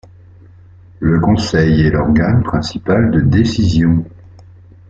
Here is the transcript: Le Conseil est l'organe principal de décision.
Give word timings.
Le 0.99 1.19
Conseil 1.19 1.81
est 1.81 1.91
l'organe 1.91 2.41
principal 2.41 3.11
de 3.11 3.19
décision. 3.19 4.03